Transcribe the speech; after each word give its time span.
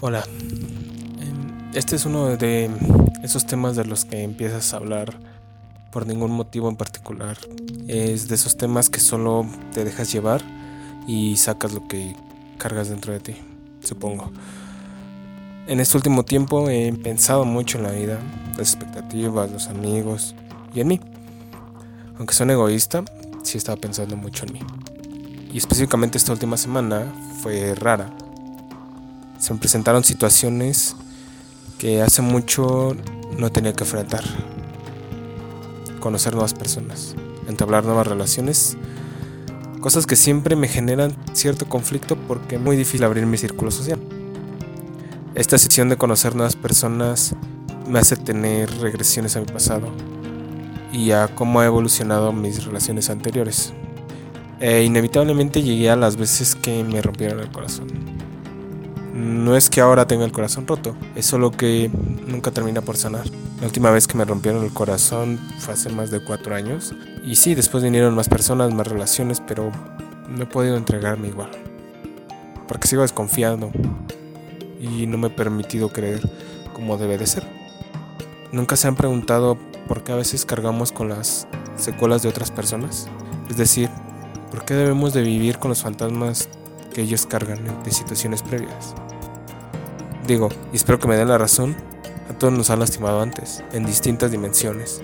Hola. 0.00 0.24
Este 1.72 1.94
es 1.94 2.04
uno 2.04 2.36
de 2.36 2.68
esos 3.22 3.46
temas 3.46 3.76
de 3.76 3.84
los 3.84 4.04
que 4.04 4.24
empiezas 4.24 4.74
a 4.74 4.78
hablar 4.78 5.14
por 5.92 6.06
ningún 6.06 6.32
motivo 6.32 6.68
en 6.68 6.76
particular. 6.76 7.38
Es 7.86 8.26
de 8.26 8.34
esos 8.34 8.56
temas 8.56 8.90
que 8.90 8.98
solo 8.98 9.46
te 9.72 9.84
dejas 9.84 10.12
llevar 10.12 10.42
y 11.06 11.36
sacas 11.36 11.72
lo 11.72 11.86
que 11.86 12.16
cargas 12.58 12.88
dentro 12.88 13.12
de 13.12 13.20
ti, 13.20 13.36
supongo. 13.84 14.32
En 15.68 15.78
este 15.78 15.96
último 15.96 16.24
tiempo 16.24 16.68
he 16.68 16.92
pensado 16.92 17.44
mucho 17.44 17.78
en 17.78 17.84
la 17.84 17.92
vida, 17.92 18.18
las 18.58 18.74
expectativas, 18.74 19.50
los 19.50 19.68
amigos 19.68 20.34
y 20.74 20.80
en 20.80 20.88
mí. 20.88 21.00
Aunque 22.18 22.34
soy 22.34 22.50
egoísta, 22.50 23.04
sí 23.44 23.58
estaba 23.58 23.80
pensando 23.80 24.16
mucho 24.16 24.44
en 24.44 24.54
mí. 24.54 24.60
Y 25.52 25.58
específicamente 25.58 26.18
esta 26.18 26.32
última 26.32 26.56
semana 26.56 27.06
fue 27.42 27.76
rara 27.76 28.10
se 29.44 29.52
me 29.52 29.60
presentaron 29.60 30.02
situaciones 30.04 30.96
que 31.78 32.00
hace 32.00 32.22
mucho 32.22 32.96
no 33.36 33.52
tenía 33.52 33.74
que 33.74 33.84
enfrentar. 33.84 34.24
Conocer 36.00 36.32
nuevas 36.32 36.54
personas, 36.54 37.14
entablar 37.46 37.84
nuevas 37.84 38.06
relaciones, 38.06 38.78
cosas 39.82 40.06
que 40.06 40.16
siempre 40.16 40.56
me 40.56 40.66
generan 40.66 41.14
cierto 41.34 41.68
conflicto 41.68 42.16
porque 42.16 42.54
es 42.54 42.60
muy 42.62 42.74
difícil 42.74 43.04
abrir 43.04 43.26
mi 43.26 43.36
círculo 43.36 43.70
social. 43.70 44.00
Esta 45.34 45.58
sección 45.58 45.90
de 45.90 45.98
conocer 45.98 46.34
nuevas 46.34 46.56
personas 46.56 47.34
me 47.86 47.98
hace 47.98 48.16
tener 48.16 48.74
regresiones 48.78 49.36
a 49.36 49.40
mi 49.40 49.46
pasado 49.46 49.88
y 50.90 51.10
a 51.10 51.28
cómo 51.28 51.60
ha 51.60 51.66
evolucionado 51.66 52.32
mis 52.32 52.64
relaciones 52.64 53.10
anteriores. 53.10 53.74
E 54.58 54.84
inevitablemente 54.84 55.62
llegué 55.62 55.90
a 55.90 55.96
las 55.96 56.16
veces 56.16 56.54
que 56.54 56.82
me 56.82 57.02
rompieron 57.02 57.40
el 57.40 57.52
corazón 57.52 58.13
no 59.14 59.56
es 59.56 59.70
que 59.70 59.80
ahora 59.80 60.08
tenga 60.08 60.24
el 60.24 60.32
corazón 60.32 60.66
roto, 60.66 60.96
es 61.14 61.24
solo 61.24 61.52
que 61.52 61.88
nunca 62.26 62.50
termina 62.50 62.80
por 62.80 62.96
sanar. 62.96 63.24
La 63.60 63.66
última 63.66 63.92
vez 63.92 64.08
que 64.08 64.18
me 64.18 64.24
rompieron 64.24 64.64
el 64.64 64.72
corazón 64.72 65.38
fue 65.60 65.74
hace 65.74 65.88
más 65.88 66.10
de 66.10 66.18
cuatro 66.18 66.56
años. 66.56 66.92
Y 67.24 67.36
sí, 67.36 67.54
después 67.54 67.84
vinieron 67.84 68.16
más 68.16 68.28
personas, 68.28 68.74
más 68.74 68.88
relaciones, 68.88 69.40
pero 69.40 69.70
no 70.28 70.42
he 70.42 70.46
podido 70.46 70.76
entregarme 70.76 71.28
igual. 71.28 71.50
Porque 72.66 72.88
sigo 72.88 73.02
desconfiando 73.02 73.70
y 74.80 75.06
no 75.06 75.16
me 75.16 75.28
he 75.28 75.30
permitido 75.30 75.90
creer 75.90 76.28
como 76.72 76.96
debe 76.96 77.16
de 77.16 77.28
ser. 77.28 77.46
Nunca 78.50 78.74
se 78.74 78.88
han 78.88 78.96
preguntado 78.96 79.56
por 79.86 80.02
qué 80.02 80.10
a 80.10 80.16
veces 80.16 80.44
cargamos 80.44 80.90
con 80.90 81.08
las 81.08 81.46
secuelas 81.76 82.24
de 82.24 82.30
otras 82.30 82.50
personas. 82.50 83.06
Es 83.48 83.56
decir, 83.58 83.90
¿por 84.50 84.64
qué 84.64 84.74
debemos 84.74 85.14
de 85.14 85.22
vivir 85.22 85.60
con 85.60 85.68
los 85.68 85.82
fantasmas 85.82 86.48
que 86.92 87.02
ellos 87.02 87.26
cargan 87.26 87.60
de 87.84 87.92
situaciones 87.92 88.42
previas? 88.42 88.94
Digo, 90.26 90.48
y 90.72 90.76
espero 90.76 90.98
que 90.98 91.06
me 91.06 91.16
den 91.16 91.28
la 91.28 91.36
razón, 91.36 91.76
a 92.30 92.38
todos 92.38 92.52
nos 92.52 92.70
han 92.70 92.78
lastimado 92.78 93.20
antes, 93.20 93.62
en 93.72 93.84
distintas 93.84 94.30
dimensiones. 94.30 95.02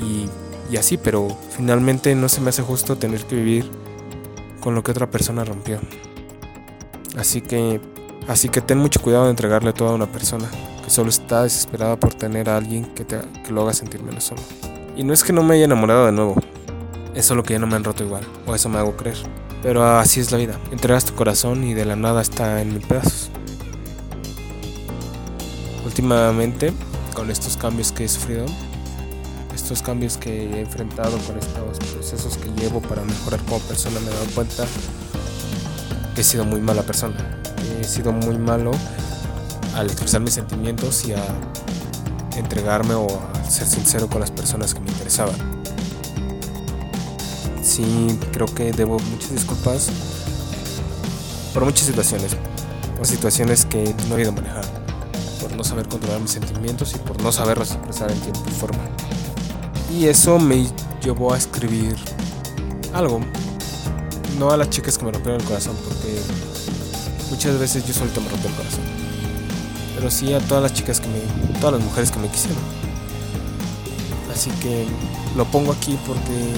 Y, 0.00 0.28
y 0.70 0.76
así, 0.76 0.96
pero 0.96 1.28
finalmente 1.50 2.14
no 2.14 2.28
se 2.28 2.40
me 2.40 2.50
hace 2.50 2.62
justo 2.62 2.96
tener 2.96 3.24
que 3.24 3.34
vivir 3.34 3.70
con 4.60 4.76
lo 4.76 4.84
que 4.84 4.92
otra 4.92 5.10
persona 5.10 5.44
rompió. 5.44 5.80
Así 7.16 7.40
que, 7.40 7.80
así 8.28 8.48
que 8.48 8.60
ten 8.60 8.78
mucho 8.78 9.02
cuidado 9.02 9.24
de 9.24 9.30
entregarle 9.30 9.72
todo 9.72 9.88
a 9.88 9.94
una 9.94 10.06
persona 10.06 10.48
que 10.84 10.90
solo 10.90 11.10
está 11.10 11.42
desesperada 11.42 11.96
por 11.96 12.14
tener 12.14 12.48
a 12.48 12.56
alguien 12.56 12.84
que, 12.94 13.04
te, 13.04 13.18
que 13.44 13.52
lo 13.52 13.62
haga 13.62 13.72
sentir 13.72 14.02
menos 14.02 14.24
solo. 14.24 14.42
Y 14.96 15.02
no 15.02 15.12
es 15.12 15.24
que 15.24 15.32
no 15.32 15.42
me 15.42 15.54
haya 15.56 15.64
enamorado 15.64 16.06
de 16.06 16.12
nuevo, 16.12 16.36
es 17.16 17.24
solo 17.26 17.42
que 17.42 17.54
ya 17.54 17.58
no 17.58 17.66
me 17.66 17.74
han 17.74 17.84
roto 17.84 18.04
igual, 18.04 18.24
o 18.46 18.54
eso 18.54 18.68
me 18.68 18.78
hago 18.78 18.96
creer. 18.96 19.18
Pero 19.60 19.84
así 19.84 20.20
es 20.20 20.30
la 20.30 20.38
vida, 20.38 20.56
entregas 20.70 21.04
tu 21.04 21.14
corazón 21.14 21.64
y 21.64 21.74
de 21.74 21.84
la 21.84 21.96
nada 21.96 22.22
está 22.22 22.60
en 22.60 22.74
mil 22.74 22.86
pedazos 22.86 23.30
últimamente 25.84 26.72
con 27.14 27.30
estos 27.30 27.56
cambios 27.56 27.92
que 27.92 28.04
he 28.04 28.08
sufrido, 28.08 28.46
estos 29.54 29.82
cambios 29.82 30.16
que 30.16 30.50
he 30.50 30.60
enfrentado 30.60 31.18
con 31.18 31.38
estos 31.38 31.78
procesos 31.92 32.36
que 32.36 32.50
llevo 32.60 32.80
para 32.80 33.02
mejorar 33.02 33.40
como 33.44 33.58
persona, 33.60 34.00
me 34.00 34.10
he 34.10 34.14
dado 34.14 34.26
cuenta 34.34 34.64
que 36.14 36.20
he 36.20 36.24
sido 36.24 36.44
muy 36.44 36.60
mala 36.60 36.82
persona. 36.82 37.16
He 37.80 37.84
sido 37.84 38.12
muy 38.12 38.38
malo 38.38 38.70
al 39.74 39.86
expresar 39.86 40.20
mis 40.20 40.34
sentimientos 40.34 41.04
y 41.04 41.12
a 41.12 41.24
entregarme 42.36 42.94
o 42.94 43.06
a 43.06 43.50
ser 43.50 43.66
sincero 43.66 44.08
con 44.08 44.20
las 44.20 44.30
personas 44.30 44.74
que 44.74 44.80
me 44.80 44.90
interesaban. 44.90 45.34
Sí, 47.62 48.18
creo 48.32 48.46
que 48.46 48.72
debo 48.72 48.98
muchas 48.98 49.32
disculpas 49.32 49.90
por 51.54 51.64
muchas 51.64 51.86
situaciones, 51.86 52.36
por 52.96 53.06
situaciones 53.06 53.66
que 53.66 53.94
no 54.08 54.16
he 54.16 54.22
ido 54.22 54.30
a 54.30 54.34
manejar 54.34 54.81
no 55.56 55.64
saber 55.64 55.88
controlar 55.88 56.20
mis 56.20 56.32
sentimientos 56.32 56.94
y 56.94 56.98
por 56.98 57.20
no 57.22 57.32
saberlos 57.32 57.72
expresar 57.72 58.10
en 58.10 58.20
tiempo 58.20 58.42
y 58.46 58.50
forma. 58.52 58.82
Y 59.92 60.06
eso 60.06 60.38
me 60.38 60.66
llevó 61.02 61.32
a 61.32 61.38
escribir 61.38 61.96
algo. 62.92 63.20
No 64.38 64.50
a 64.50 64.56
las 64.56 64.70
chicas 64.70 64.96
que 64.96 65.04
me 65.04 65.12
rompieron 65.12 65.40
el 65.40 65.46
corazón, 65.46 65.76
porque 65.84 66.20
muchas 67.30 67.58
veces 67.58 67.86
yo 67.86 67.92
solito 67.92 68.20
me 68.20 68.28
rompí 68.30 68.46
el 68.46 68.54
corazón. 68.54 68.80
Pero 69.94 70.10
sí 70.10 70.32
a 70.32 70.40
todas 70.40 70.62
las 70.62 70.72
chicas 70.72 71.00
que 71.00 71.08
me. 71.08 71.20
todas 71.60 71.74
las 71.74 71.84
mujeres 71.84 72.10
que 72.10 72.18
me 72.18 72.28
quisieron. 72.28 72.62
Así 74.32 74.50
que 74.62 74.86
lo 75.36 75.44
pongo 75.44 75.72
aquí 75.72 75.98
porque 76.06 76.52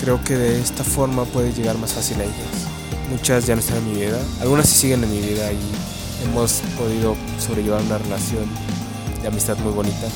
creo 0.00 0.22
que 0.22 0.36
de 0.36 0.60
esta 0.60 0.84
forma 0.84 1.24
puede 1.24 1.52
llegar 1.52 1.78
más 1.78 1.94
fácil 1.94 2.20
a 2.20 2.24
ellas. 2.24 2.36
Muchas 3.10 3.46
ya 3.46 3.54
no 3.54 3.60
están 3.60 3.78
en 3.78 3.92
mi 3.92 4.00
vida, 4.00 4.20
algunas 4.40 4.68
sí 4.68 4.76
siguen 4.76 5.02
en 5.02 5.10
mi 5.10 5.20
vida 5.20 5.50
y 5.52 5.58
hemos 6.24 6.62
podido 6.78 7.16
sobrellevar 7.38 7.82
una 7.82 7.98
relación 7.98 8.44
de 9.22 9.28
amistad 9.28 9.56
muy 9.58 9.72
bonita 9.72 10.06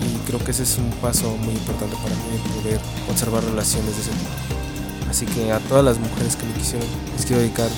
y 0.00 0.26
creo 0.26 0.42
que 0.42 0.52
ese 0.52 0.62
es 0.62 0.78
un 0.78 0.90
paso 1.02 1.36
muy 1.38 1.54
importante 1.54 1.96
para 1.96 2.14
mí 2.14 2.60
poder 2.60 2.80
conservar 3.06 3.44
relaciones 3.44 3.96
de 3.96 4.02
ese 4.02 4.10
tipo. 4.10 4.30
Así 5.10 5.26
que 5.26 5.52
a 5.52 5.58
todas 5.60 5.84
las 5.84 5.98
mujeres 5.98 6.36
que 6.36 6.46
me 6.46 6.52
quisieron 6.52 6.86
les 7.16 7.26
quiero 7.26 7.40
dedicar 7.42 7.68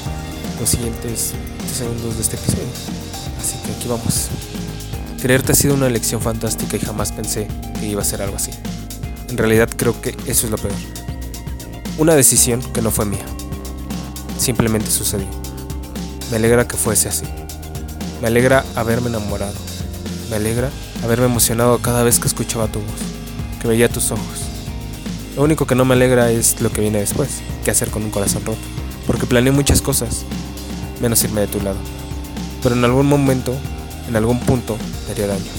los 0.58 0.68
siguientes 0.68 1.32
segundos 1.76 2.16
de 2.16 2.22
este 2.22 2.36
episodio. 2.36 2.68
Así 3.38 3.56
que 3.64 3.72
aquí 3.72 3.88
vamos. 3.88 4.28
Creerte 5.20 5.52
ha 5.52 5.54
sido 5.54 5.74
una 5.74 5.86
elección 5.86 6.20
fantástica 6.20 6.76
y 6.76 6.80
jamás 6.80 7.12
pensé 7.12 7.46
que 7.78 7.86
iba 7.86 8.02
a 8.02 8.04
ser 8.04 8.22
algo 8.22 8.36
así. 8.36 8.50
En 9.28 9.36
realidad 9.36 9.68
creo 9.76 10.00
que 10.00 10.10
eso 10.26 10.46
es 10.46 10.50
lo 10.50 10.58
peor. 10.58 10.74
Una 11.98 12.14
decisión 12.14 12.62
que 12.72 12.82
no 12.82 12.90
fue 12.90 13.04
mía. 13.04 13.24
Simplemente 14.38 14.90
sucedió. 14.90 15.28
Me 16.30 16.36
alegra 16.36 16.66
que 16.66 16.76
fuese 16.76 17.08
así. 17.08 17.26
Me 18.20 18.28
alegra 18.28 18.64
haberme 18.76 19.08
enamorado. 19.08 19.54
Me 20.28 20.36
alegra 20.36 20.70
haberme 21.02 21.26
emocionado 21.26 21.78
cada 21.78 22.02
vez 22.02 22.18
que 22.18 22.28
escuchaba 22.28 22.68
tu 22.68 22.78
voz, 22.78 23.00
que 23.60 23.68
veía 23.68 23.88
tus 23.88 24.10
ojos. 24.10 24.44
Lo 25.36 25.42
único 25.42 25.66
que 25.66 25.74
no 25.74 25.84
me 25.84 25.94
alegra 25.94 26.30
es 26.30 26.60
lo 26.60 26.70
que 26.70 26.82
viene 26.82 26.98
después, 26.98 27.40
qué 27.64 27.70
hacer 27.70 27.90
con 27.90 28.04
un 28.04 28.10
corazón 28.10 28.44
roto. 28.44 28.58
Porque 29.06 29.26
planeé 29.26 29.52
muchas 29.52 29.80
cosas, 29.80 30.24
menos 31.00 31.24
irme 31.24 31.40
de 31.40 31.46
tu 31.46 31.60
lado. 31.60 31.78
Pero 32.62 32.74
en 32.74 32.84
algún 32.84 33.06
momento, 33.06 33.54
en 34.08 34.16
algún 34.16 34.38
punto, 34.40 34.76
me 35.06 35.12
haría 35.12 35.26
daño. 35.26 35.50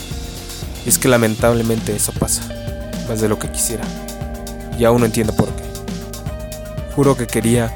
Y 0.85 0.89
es 0.89 0.99
que 0.99 1.07
lamentablemente 1.07 1.95
eso 1.95 2.11
pasa, 2.13 2.43
más 3.09 3.21
de 3.21 3.27
lo 3.27 3.39
que 3.39 3.49
quisiera. 3.49 3.83
Y 4.77 4.85
aún 4.85 4.99
no 4.99 5.05
entiendo 5.05 5.33
por 5.33 5.49
qué. 5.55 5.63
Juro 6.95 7.17
que 7.17 7.25
quería 7.25 7.75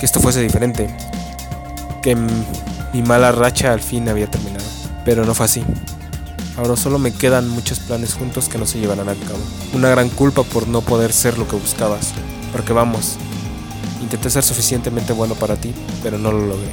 que 0.00 0.06
esto 0.06 0.20
fuese 0.20 0.40
diferente. 0.40 0.88
Que 2.02 2.16
mi 2.96 3.02
mala 3.02 3.30
racha 3.30 3.74
al 3.74 3.80
fin 3.80 4.08
había 4.08 4.30
terminado. 4.30 4.64
Pero 5.04 5.26
no 5.26 5.34
fue 5.34 5.44
así. 5.44 5.62
Ahora 6.56 6.76
solo 6.76 6.98
me 6.98 7.12
quedan 7.12 7.46
muchos 7.46 7.78
planes 7.78 8.14
juntos 8.14 8.48
que 8.48 8.56
no 8.56 8.64
se 8.64 8.78
llevarán 8.78 9.10
a 9.10 9.14
cabo. 9.14 9.38
Una 9.74 9.90
gran 9.90 10.08
culpa 10.08 10.42
por 10.44 10.66
no 10.66 10.80
poder 10.80 11.12
ser 11.12 11.36
lo 11.36 11.46
que 11.46 11.56
buscabas. 11.56 12.12
Porque 12.52 12.72
vamos, 12.72 13.16
intenté 14.00 14.30
ser 14.30 14.42
suficientemente 14.42 15.12
bueno 15.12 15.34
para 15.34 15.56
ti, 15.56 15.74
pero 16.02 16.16
no 16.16 16.32
lo 16.32 16.46
logré. 16.46 16.70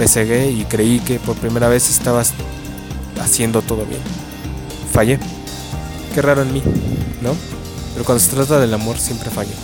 Me 0.00 0.08
cegué 0.08 0.50
y 0.50 0.64
creí 0.64 0.98
que 0.98 1.20
por 1.20 1.36
primera 1.36 1.68
vez 1.68 1.88
estabas 1.88 2.32
haciendo 3.20 3.62
todo 3.62 3.86
bien. 3.86 4.00
Fallé. 4.92 5.20
Qué 6.12 6.22
raro 6.22 6.42
en 6.42 6.52
mí, 6.52 6.62
¿no? 7.22 7.36
Pero 7.92 8.04
cuando 8.04 8.24
se 8.24 8.34
trata 8.34 8.58
del 8.58 8.74
amor 8.74 8.98
siempre 8.98 9.30
fallo. 9.30 9.54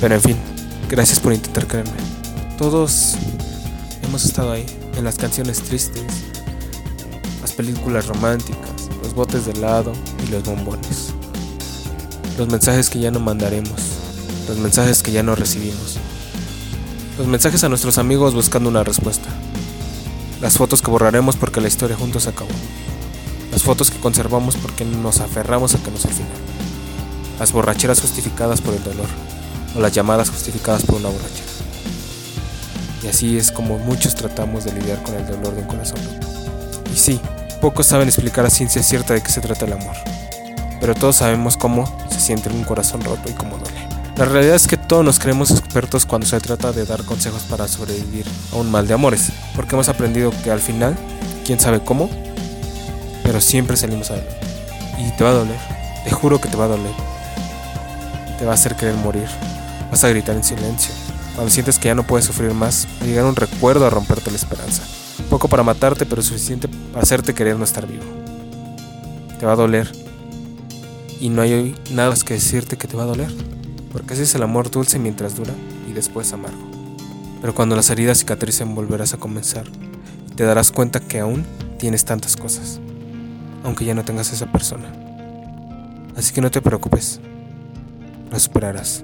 Pero 0.00 0.14
en 0.14 0.20
fin, 0.20 0.36
gracias 0.88 1.18
por 1.18 1.32
intentar 1.32 1.66
creerme. 1.66 1.92
Todos 2.56 3.16
hemos 4.10 4.24
estado 4.24 4.50
ahí, 4.50 4.66
en 4.96 5.04
las 5.04 5.14
canciones 5.14 5.62
tristes, 5.62 6.02
las 7.42 7.52
películas 7.52 8.08
románticas, 8.08 8.88
los 9.04 9.14
botes 9.14 9.46
de 9.46 9.52
helado 9.52 9.92
y 10.26 10.32
los 10.32 10.42
bombones. 10.42 11.14
Los 12.36 12.48
mensajes 12.48 12.90
que 12.90 12.98
ya 12.98 13.12
no 13.12 13.20
mandaremos, 13.20 13.80
los 14.48 14.58
mensajes 14.58 15.04
que 15.04 15.12
ya 15.12 15.22
no 15.22 15.36
recibimos. 15.36 15.98
Los 17.18 17.28
mensajes 17.28 17.62
a 17.62 17.68
nuestros 17.68 17.98
amigos 17.98 18.34
buscando 18.34 18.68
una 18.68 18.82
respuesta. 18.82 19.28
Las 20.40 20.58
fotos 20.58 20.82
que 20.82 20.90
borraremos 20.90 21.36
porque 21.36 21.60
la 21.60 21.68
historia 21.68 21.96
juntos 21.96 22.26
acabó. 22.26 22.50
Las 23.52 23.62
fotos 23.62 23.92
que 23.92 24.00
conservamos 24.00 24.56
porque 24.56 24.84
nos 24.84 25.20
aferramos 25.20 25.76
a 25.76 25.78
que 25.78 25.92
nos 25.92 26.04
al 26.04 26.14
final. 26.14 26.32
Las 27.38 27.52
borracheras 27.52 28.00
justificadas 28.00 28.60
por 28.60 28.74
el 28.74 28.82
dolor. 28.82 29.08
O 29.76 29.80
las 29.80 29.92
llamadas 29.92 30.30
justificadas 30.30 30.82
por 30.82 30.96
una 30.96 31.10
borrachera. 31.10 31.49
Y 33.02 33.08
así 33.08 33.38
es 33.38 33.50
como 33.50 33.78
muchos 33.78 34.14
tratamos 34.14 34.64
de 34.64 34.72
lidiar 34.72 35.02
con 35.02 35.14
el 35.14 35.26
dolor 35.26 35.54
de 35.54 35.62
un 35.62 35.66
corazón 35.66 35.98
roto. 36.04 36.26
Y 36.92 36.96
sí, 36.96 37.20
pocos 37.60 37.86
saben 37.86 38.08
explicar 38.08 38.44
a 38.44 38.50
ciencia 38.50 38.82
cierta 38.82 39.14
de 39.14 39.22
qué 39.22 39.30
se 39.30 39.40
trata 39.40 39.64
el 39.64 39.72
amor. 39.72 39.96
Pero 40.80 40.94
todos 40.94 41.16
sabemos 41.16 41.56
cómo 41.56 41.86
se 42.10 42.20
siente 42.20 42.48
un 42.50 42.64
corazón 42.64 43.02
roto 43.02 43.30
y 43.30 43.34
cómo 43.34 43.56
duele. 43.58 43.80
La 44.16 44.26
realidad 44.26 44.56
es 44.56 44.66
que 44.66 44.76
todos 44.76 45.02
nos 45.02 45.18
creemos 45.18 45.50
expertos 45.50 46.04
cuando 46.04 46.26
se 46.26 46.38
trata 46.40 46.72
de 46.72 46.84
dar 46.84 47.04
consejos 47.04 47.42
para 47.44 47.66
sobrevivir 47.66 48.26
a 48.52 48.56
un 48.56 48.70
mal 48.70 48.86
de 48.86 48.92
amores, 48.92 49.32
porque 49.56 49.74
hemos 49.74 49.88
aprendido 49.88 50.30
que 50.44 50.50
al 50.50 50.60
final, 50.60 50.94
quién 51.46 51.58
sabe 51.58 51.80
cómo, 51.80 52.10
pero 53.22 53.40
siempre 53.40 53.78
salimos 53.78 54.10
adelante. 54.10 54.36
Y 54.98 55.10
te 55.16 55.24
va 55.24 55.30
a 55.30 55.34
doler, 55.34 55.58
te 56.04 56.10
juro 56.10 56.38
que 56.38 56.48
te 56.48 56.56
va 56.58 56.64
a 56.64 56.68
doler. 56.68 56.92
Te 58.38 58.44
va 58.44 58.52
a 58.52 58.54
hacer 58.54 58.76
querer 58.76 58.94
morir, 58.96 59.26
vas 59.90 60.04
a 60.04 60.08
gritar 60.10 60.36
en 60.36 60.44
silencio, 60.44 60.92
cuando 61.34 61.50
sientes 61.50 61.78
que 61.78 61.88
ya 61.88 61.94
no 61.94 62.06
puedes 62.06 62.26
sufrir 62.26 62.52
más, 62.52 62.86
va 63.00 63.04
a 63.04 63.08
llegar 63.08 63.24
un 63.24 63.36
recuerdo 63.36 63.86
a 63.86 63.90
romperte 63.90 64.30
la 64.30 64.36
esperanza. 64.36 64.82
Poco 65.28 65.48
para 65.48 65.62
matarte, 65.62 66.06
pero 66.06 66.22
suficiente 66.22 66.68
para 66.92 67.02
hacerte 67.02 67.34
querer 67.34 67.56
no 67.56 67.64
estar 67.64 67.86
vivo. 67.86 68.04
Te 69.38 69.46
va 69.46 69.52
a 69.52 69.56
doler. 69.56 69.90
Y 71.20 71.28
no 71.28 71.42
hay 71.42 71.74
nada 71.92 72.10
más 72.10 72.24
que 72.24 72.34
decirte 72.34 72.76
que 72.76 72.88
te 72.88 72.96
va 72.96 73.04
a 73.04 73.06
doler. 73.06 73.32
Porque 73.92 74.14
ese 74.14 74.24
es 74.24 74.34
el 74.34 74.42
amor 74.42 74.70
dulce 74.70 74.98
mientras 74.98 75.34
dura 75.36 75.52
y 75.88 75.92
después 75.92 76.32
amargo. 76.32 76.70
Pero 77.40 77.54
cuando 77.54 77.76
las 77.76 77.90
heridas 77.90 78.18
cicatricen 78.18 78.74
volverás 78.74 79.14
a 79.14 79.18
comenzar. 79.18 79.64
Te 80.36 80.44
darás 80.44 80.72
cuenta 80.72 81.00
que 81.00 81.20
aún 81.20 81.44
tienes 81.78 82.04
tantas 82.04 82.36
cosas. 82.36 82.80
Aunque 83.64 83.84
ya 83.84 83.94
no 83.94 84.04
tengas 84.04 84.32
esa 84.32 84.50
persona. 84.50 84.92
Así 86.16 86.32
que 86.32 86.40
no 86.40 86.50
te 86.50 86.62
preocupes. 86.62 87.20
Lo 88.30 88.38
superarás. 88.38 89.02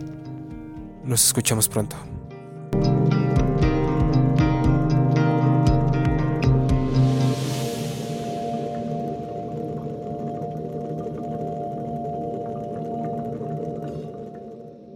Nos 1.05 1.25
escuchamos 1.25 1.69
pronto. 1.69 1.97